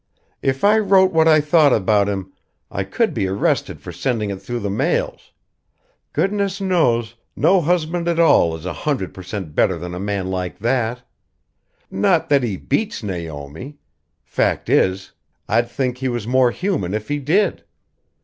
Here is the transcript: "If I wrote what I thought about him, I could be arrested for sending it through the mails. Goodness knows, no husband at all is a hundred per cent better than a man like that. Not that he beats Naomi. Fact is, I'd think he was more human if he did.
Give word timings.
"If 0.41 0.63
I 0.63 0.79
wrote 0.79 1.11
what 1.11 1.27
I 1.27 1.39
thought 1.39 1.71
about 1.71 2.09
him, 2.09 2.33
I 2.71 2.83
could 2.83 3.13
be 3.13 3.27
arrested 3.27 3.79
for 3.81 3.91
sending 3.91 4.31
it 4.31 4.41
through 4.41 4.61
the 4.61 4.69
mails. 4.71 5.31
Goodness 6.11 6.59
knows, 6.59 7.13
no 7.35 7.61
husband 7.61 8.07
at 8.07 8.17
all 8.19 8.55
is 8.55 8.65
a 8.65 8.73
hundred 8.73 9.13
per 9.13 9.21
cent 9.21 9.53
better 9.53 9.77
than 9.77 9.93
a 9.93 9.99
man 9.99 10.31
like 10.31 10.57
that. 10.57 11.03
Not 11.91 12.29
that 12.29 12.41
he 12.41 12.57
beats 12.57 13.03
Naomi. 13.03 13.77
Fact 14.23 14.69
is, 14.71 15.11
I'd 15.47 15.69
think 15.69 15.99
he 15.99 16.07
was 16.07 16.25
more 16.25 16.49
human 16.49 16.95
if 16.95 17.07
he 17.07 17.19
did. 17.19 17.63